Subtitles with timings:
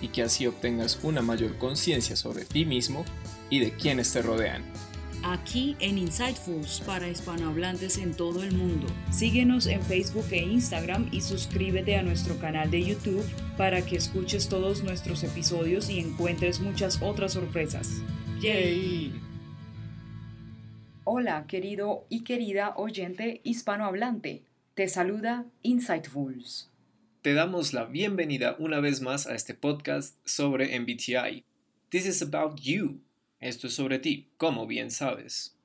[0.00, 3.04] y que así obtengas una mayor conciencia sobre ti mismo
[3.50, 4.62] y de quienes te rodean.
[5.22, 8.86] Aquí en Insightfuls para hispanohablantes en todo el mundo.
[9.10, 13.24] Síguenos en Facebook e Instagram y suscríbete a nuestro canal de YouTube
[13.56, 18.02] para que escuches todos nuestros episodios y encuentres muchas otras sorpresas.
[18.40, 19.20] ¡Yay!
[21.02, 24.44] Hola, querido y querida oyente hispanohablante.
[24.74, 26.70] Te saluda Insightfuls.
[27.26, 31.42] Te damos la bienvenida una vez más a este podcast sobre MBTI.
[31.88, 33.00] This is about you.
[33.40, 35.58] Esto es sobre ti, como bien sabes.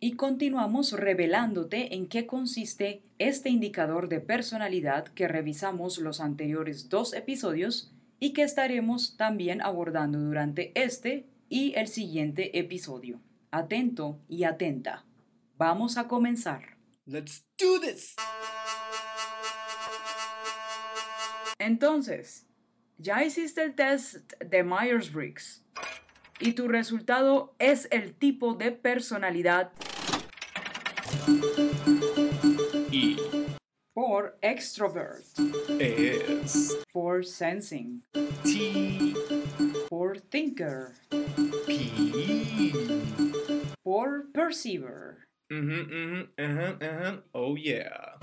[0.00, 7.14] Y continuamos revelándote en qué consiste este indicador de personalidad que revisamos los anteriores dos
[7.14, 13.18] episodios y que estaremos también abordando durante este y el siguiente episodio.
[13.50, 15.06] Atento y atenta.
[15.56, 16.76] Vamos a comenzar.
[17.06, 18.14] Let's do this.
[21.58, 22.46] Entonces,
[22.98, 25.64] ya hiciste el test de Myers-Briggs
[26.40, 29.72] y tu resultado es el tipo de personalidad
[32.90, 33.16] Y
[33.92, 35.24] por extrovert,
[35.80, 38.04] es por sensing,
[38.44, 39.14] T
[39.88, 40.92] por thinker,
[41.66, 42.72] P.
[43.82, 45.26] por perceiver.
[45.50, 47.22] Mhm, mhm, mhm.
[47.32, 48.18] Oh yeah.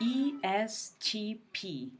[0.00, 1.90] ESTP.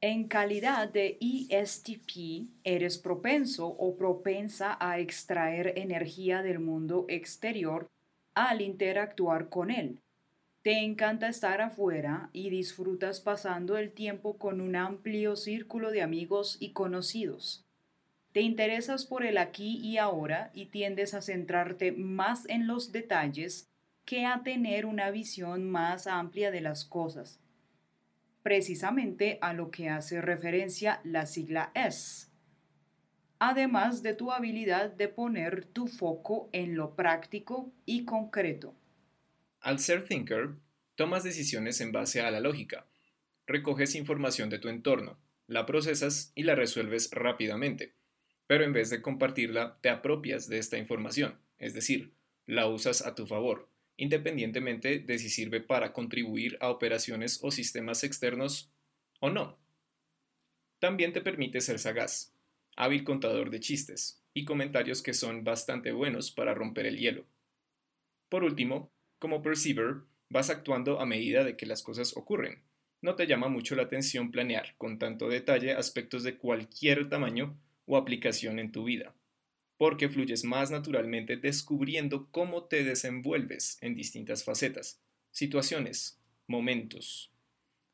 [0.00, 7.86] En calidad de ESTP, eres propenso o propensa a extraer energía del mundo exterior
[8.34, 10.00] al interactuar con él.
[10.62, 16.56] Te encanta estar afuera y disfrutas pasando el tiempo con un amplio círculo de amigos
[16.58, 17.66] y conocidos.
[18.32, 23.68] Te interesas por el aquí y ahora y tiendes a centrarte más en los detalles
[24.04, 27.40] que a tener una visión más amplia de las cosas
[28.44, 32.28] precisamente a lo que hace referencia la sigla S,
[33.38, 38.74] además de tu habilidad de poner tu foco en lo práctico y concreto.
[39.60, 40.56] Al ser thinker,
[40.94, 42.86] tomas decisiones en base a la lógica.
[43.46, 47.94] Recoges información de tu entorno, la procesas y la resuelves rápidamente.
[48.46, 52.12] Pero en vez de compartirla, te apropias de esta información, es decir,
[52.44, 58.04] la usas a tu favor independientemente de si sirve para contribuir a operaciones o sistemas
[58.04, 58.70] externos
[59.20, 59.58] o no.
[60.78, 62.34] También te permite ser sagaz,
[62.76, 67.24] hábil contador de chistes y comentarios que son bastante buenos para romper el hielo.
[68.28, 72.62] Por último, como perceiver, vas actuando a medida de que las cosas ocurren.
[73.00, 77.56] No te llama mucho la atención planear con tanto detalle aspectos de cualquier tamaño
[77.86, 79.14] o aplicación en tu vida
[79.76, 87.32] porque fluyes más naturalmente descubriendo cómo te desenvuelves en distintas facetas, situaciones, momentos.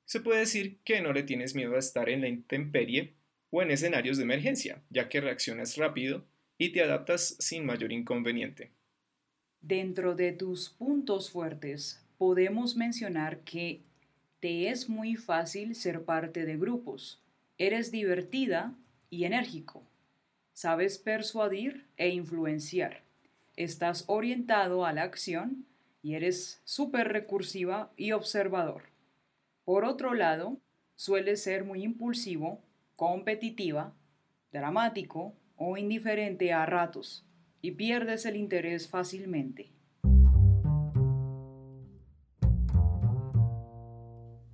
[0.04, 3.14] Se puede decir que no le tienes miedo a estar en la intemperie
[3.50, 6.26] o en escenarios de emergencia, ya que reaccionas rápido
[6.58, 8.72] y te adaptas sin mayor inconveniente.
[9.60, 13.82] Dentro de tus puntos fuertes, podemos mencionar que
[14.40, 17.22] te es muy fácil ser parte de grupos.
[17.58, 18.74] Eres divertida
[19.10, 19.89] y enérgico.
[20.62, 23.02] Sabes persuadir e influenciar.
[23.56, 25.64] Estás orientado a la acción
[26.02, 28.82] y eres súper recursiva y observador.
[29.64, 30.60] Por otro lado,
[30.96, 32.62] sueles ser muy impulsivo,
[32.94, 33.94] competitiva,
[34.52, 37.26] dramático o indiferente a ratos
[37.62, 39.72] y pierdes el interés fácilmente.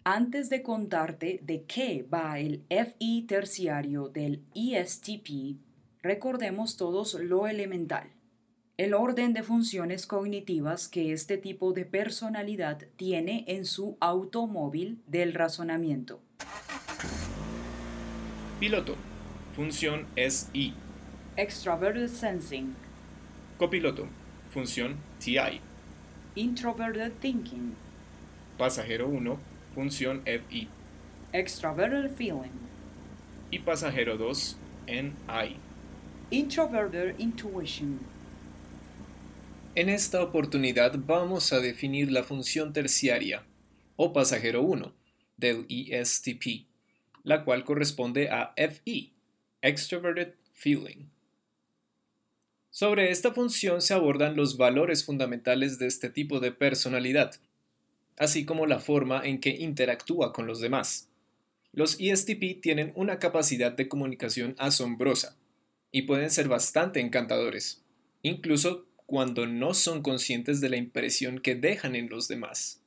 [0.05, 5.66] Antes de contarte de qué va el FI terciario del ESTP,
[6.07, 8.07] recordemos todos lo elemental,
[8.77, 15.35] el orden de funciones cognitivas que este tipo de personalidad tiene en su automóvil del
[15.35, 16.21] razonamiento.
[18.61, 18.95] Piloto.
[19.57, 20.75] Función SI.
[21.37, 22.75] Extroverted Sensing,
[23.59, 24.07] Copiloto.
[24.51, 25.61] Función TI.
[26.37, 27.75] Introverted Thinking,
[28.59, 29.39] Pasajero 1.
[29.75, 30.69] Función FI.
[31.33, 32.53] Extroverted Feeling,
[33.51, 34.57] Y pasajero 2.
[34.87, 35.66] NI.
[36.33, 38.01] Introverted Intuition.
[39.77, 43.47] En esta oportunidad vamos a definir la función terciaria,
[43.95, 44.93] o pasajero 1,
[45.37, 46.67] del ESTP,
[47.23, 49.13] la cual corresponde a FE,
[49.63, 51.07] Extroverted Feeling.
[52.71, 57.37] Sobre esta función se abordan los valores fundamentales de este tipo de personalidad,
[58.19, 61.09] así como la forma en que interactúa con los demás.
[61.73, 65.37] Los ESTP tienen una capacidad de comunicación asombrosa
[65.97, 67.83] y pueden ser bastante encantadores,
[68.21, 72.83] incluso cuando no son conscientes de la impresión que dejan en los demás.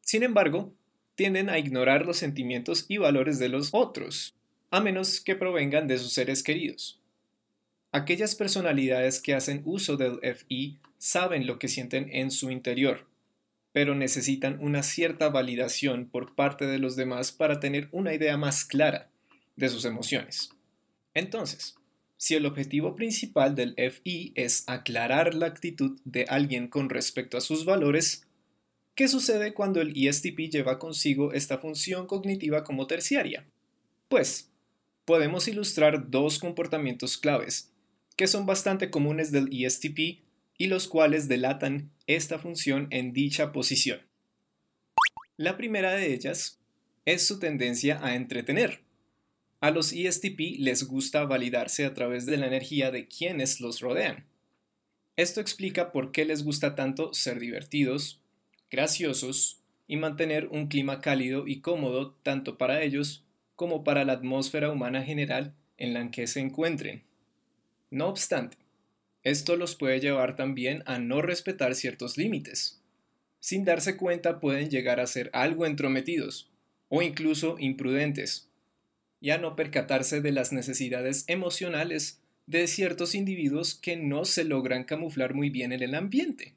[0.00, 0.72] Sin embargo,
[1.14, 4.34] tienden a ignorar los sentimientos y valores de los otros,
[4.70, 7.02] a menos que provengan de sus seres queridos.
[7.92, 13.06] Aquellas personalidades que hacen uso del FI saben lo que sienten en su interior
[13.76, 18.64] pero necesitan una cierta validación por parte de los demás para tener una idea más
[18.64, 19.10] clara
[19.54, 20.48] de sus emociones.
[21.12, 21.75] Entonces,
[22.16, 27.40] si el objetivo principal del FI es aclarar la actitud de alguien con respecto a
[27.40, 28.26] sus valores,
[28.94, 33.46] ¿qué sucede cuando el ESTP lleva consigo esta función cognitiva como terciaria?
[34.08, 34.50] Pues,
[35.04, 37.72] podemos ilustrar dos comportamientos claves
[38.16, 40.20] que son bastante comunes del ESTP
[40.58, 44.00] y los cuales delatan esta función en dicha posición.
[45.36, 46.58] La primera de ellas
[47.04, 48.85] es su tendencia a entretener.
[49.66, 54.24] A los ESTP les gusta validarse a través de la energía de quienes los rodean.
[55.16, 58.20] Esto explica por qué les gusta tanto ser divertidos,
[58.70, 63.24] graciosos y mantener un clima cálido y cómodo tanto para ellos
[63.56, 67.02] como para la atmósfera humana general en la que se encuentren.
[67.90, 68.58] No obstante,
[69.24, 72.80] esto los puede llevar también a no respetar ciertos límites.
[73.40, 76.52] Sin darse cuenta pueden llegar a ser algo entrometidos
[76.88, 78.45] o incluso imprudentes,
[79.26, 85.34] y no percatarse de las necesidades emocionales de ciertos individuos que no se logran camuflar
[85.34, 86.54] muy bien en el ambiente,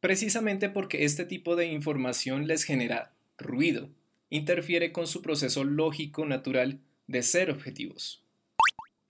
[0.00, 3.88] precisamente porque este tipo de información les genera ruido,
[4.28, 8.22] interfiere con su proceso lógico natural de ser objetivos.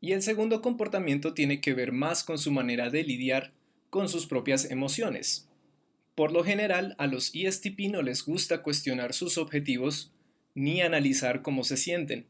[0.00, 3.52] Y el segundo comportamiento tiene que ver más con su manera de lidiar
[3.91, 5.49] con sus propias emociones.
[6.14, 10.12] Por lo general, a los ESTP no les gusta cuestionar sus objetivos
[10.55, 12.29] ni analizar cómo se sienten.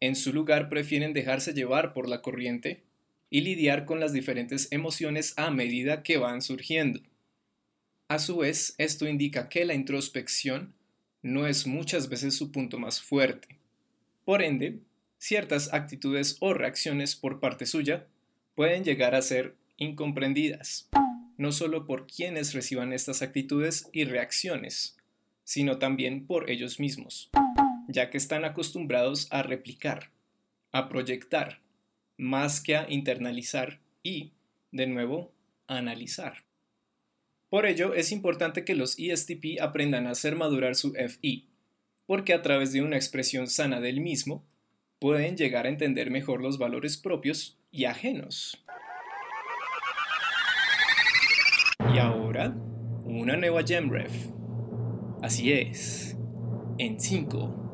[0.00, 2.82] En su lugar prefieren dejarse llevar por la corriente
[3.30, 7.00] y lidiar con las diferentes emociones a medida que van surgiendo.
[8.08, 10.74] A su vez, esto indica que la introspección
[11.22, 13.58] no es muchas veces su punto más fuerte.
[14.24, 14.78] Por ende,
[15.18, 18.06] ciertas actitudes o reacciones por parte suya
[18.54, 20.88] pueden llegar a ser incomprendidas,
[21.36, 24.96] no solo por quienes reciban estas actitudes y reacciones,
[25.44, 27.30] sino también por ellos mismos,
[27.88, 30.10] ya que están acostumbrados a replicar,
[30.72, 31.60] a proyectar,
[32.16, 34.32] más que a internalizar y,
[34.72, 35.32] de nuevo,
[35.66, 36.44] analizar.
[37.48, 41.48] Por ello, es importante que los ESTP aprendan a hacer madurar su FI,
[42.06, 44.44] porque a través de una expresión sana del mismo,
[44.98, 48.64] pueden llegar a entender mejor los valores propios y ajenos.
[51.94, 52.56] Y ahora,
[53.04, 54.12] una nueva GemRef.
[55.22, 56.16] Así es.
[56.78, 57.65] En 5,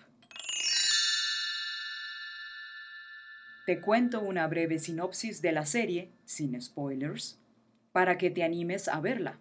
[3.69, 7.39] Te cuento una breve sinopsis de la serie, sin spoilers,
[7.93, 9.41] para que te animes a verla.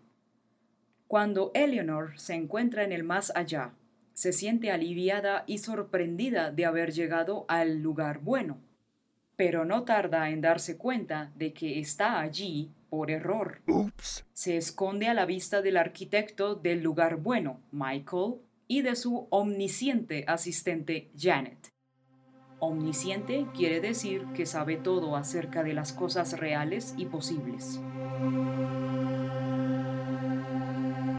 [1.07, 3.72] Cuando Eleanor se encuentra en el más allá,
[4.12, 8.60] se siente aliviada y sorprendida de haber llegado al lugar bueno.
[9.38, 13.62] pero no tarda en darse cuenta de que está allí por error.
[14.34, 20.25] Se esconde a la vista del arquitecto del lugar bueno, Michael, y de su omnisciente
[20.27, 21.76] asistente, Janet.
[22.60, 27.80] Omnisciente quiere decir que sabe todo acerca de las cosas reales y posibles.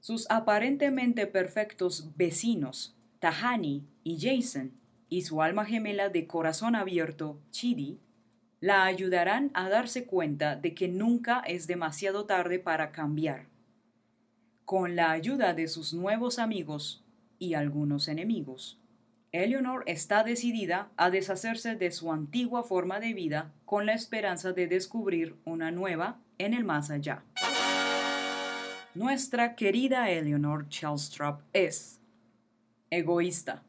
[0.02, 4.72] Sus aparentemente perfectos vecinos, Tahani y Jason,
[5.08, 8.00] y su alma gemela de corazón abierto, Chidi,
[8.60, 13.46] la ayudarán a darse cuenta de que nunca es demasiado tarde para cambiar.
[14.64, 17.04] Con la ayuda de sus nuevos amigos
[17.38, 18.80] y algunos enemigos,
[19.32, 24.66] Eleanor está decidida a deshacerse de su antigua forma de vida con la esperanza de
[24.66, 27.22] descubrir una nueva en el más allá.
[28.94, 32.00] Nuestra querida Eleanor Chelstrop es
[32.90, 33.62] egoísta,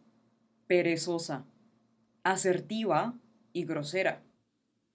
[0.67, 1.43] perezosa,
[2.23, 3.13] asertiva
[3.51, 4.21] y grosera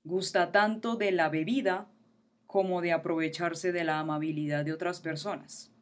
[0.05, 1.89] gusta tanto de la bebida
[2.47, 5.73] como de aprovecharse de la amabilidad de otras personas.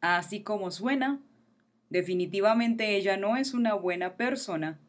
[0.00, 1.20] Así como suena,
[1.90, 4.80] definitivamente ella no es una buena persona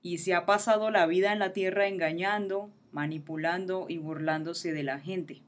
[0.00, 5.00] y se ha pasado la vida en la tierra engañando, manipulando y burlándose de la
[5.00, 5.42] gente.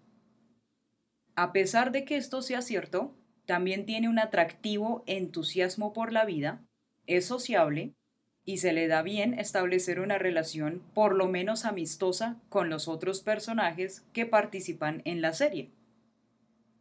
[1.35, 6.65] A pesar de que esto sea cierto, también tiene un atractivo entusiasmo por la vida,
[7.07, 7.95] es sociable
[8.45, 13.21] y se le da bien establecer una relación por lo menos amistosa con los otros
[13.21, 15.71] personajes que participan en la serie.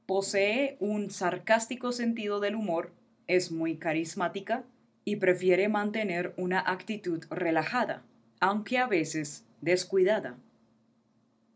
[0.06, 2.94] Posee un sarcástico sentido del humor,
[3.28, 4.64] es muy carismática
[5.04, 8.04] y prefiere mantener una actitud relajada,
[8.40, 10.38] aunque a veces descuidada.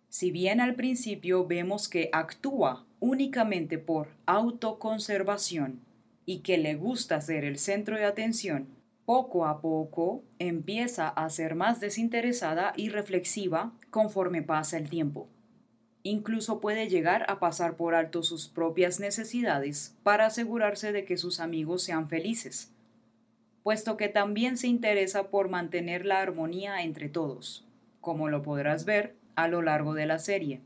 [0.09, 5.81] Si bien al principio vemos que actúa únicamente por autoconservación
[6.25, 8.67] y que le gusta ser el centro de atención,
[9.05, 15.27] poco a poco empieza a ser más desinteresada y reflexiva conforme pasa el tiempo.
[16.03, 21.39] Incluso puede llegar a pasar por alto sus propias necesidades para asegurarse de que sus
[21.39, 22.71] amigos sean felices,
[23.63, 27.65] puesto que también se interesa por mantener la armonía entre todos,
[27.99, 30.61] como lo podrás ver a lo largo de la serie.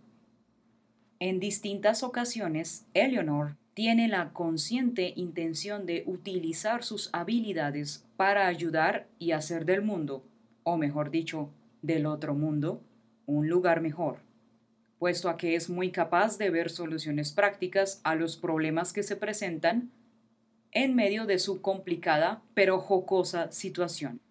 [1.19, 9.31] En distintas ocasiones, Eleanor tiene la consciente intención de utilizar sus habilidades para ayudar y
[9.31, 10.23] hacer del mundo,
[10.63, 11.49] o mejor dicho,
[11.81, 12.81] del otro mundo,
[13.25, 14.19] un lugar mejor,
[15.03, 19.17] puesto a que es muy capaz de ver soluciones prácticas a los problemas que se
[19.17, 19.91] presentan
[20.71, 24.21] en medio de su complicada pero jocosa situación.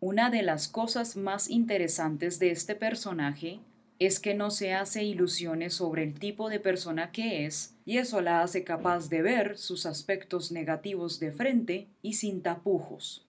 [0.00, 3.60] Una de las cosas más interesantes de este personaje
[3.98, 8.20] es que no se hace ilusiones sobre el tipo de persona que es, y eso
[8.20, 13.27] la hace capaz de ver sus aspectos negativos de frente y sin tapujos.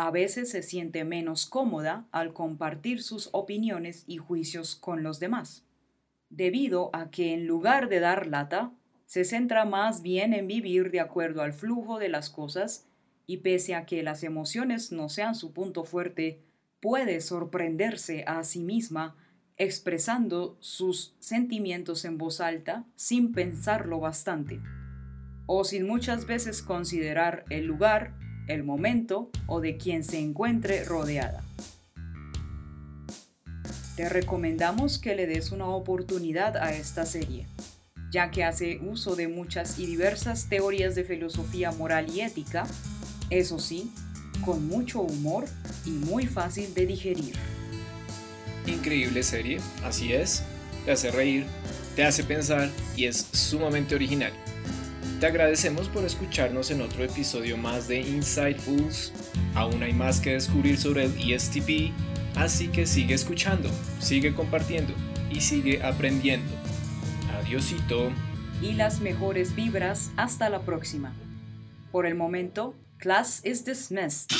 [0.00, 5.64] A veces se siente menos cómoda al compartir sus opiniones y juicios con los demás,
[6.30, 8.72] debido a que en lugar de dar lata,
[9.06, 12.86] se centra más bien en vivir de acuerdo al flujo de las cosas
[13.26, 16.44] y pese a que las emociones no sean su punto fuerte,
[16.78, 19.16] puede sorprenderse a sí misma
[19.56, 24.60] expresando sus sentimientos en voz alta sin pensarlo bastante,
[25.46, 28.14] o sin muchas veces considerar el lugar,
[28.48, 31.44] el momento o de quien se encuentre rodeada.
[33.96, 37.46] Te recomendamos que le des una oportunidad a esta serie,
[38.10, 42.66] ya que hace uso de muchas y diversas teorías de filosofía moral y ética,
[43.30, 43.92] eso sí,
[44.44, 45.44] con mucho humor
[45.84, 47.34] y muy fácil de digerir.
[48.66, 50.42] Increíble serie, así es.
[50.84, 51.44] Te hace reír,
[51.96, 54.32] te hace pensar y es sumamente original.
[55.20, 59.12] Te agradecemos por escucharnos en otro episodio más de Inside Fools.
[59.56, 61.92] Aún hay más que descubrir sobre el ESTP,
[62.36, 64.94] así que sigue escuchando, sigue compartiendo
[65.28, 66.54] y sigue aprendiendo.
[67.36, 68.12] Adiosito.
[68.62, 71.12] Y las mejores vibras hasta la próxima.
[71.90, 74.30] Por el momento, class is dismissed.